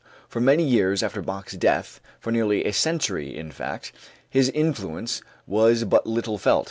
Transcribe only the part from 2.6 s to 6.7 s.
a century in fact, his influence was but little felt.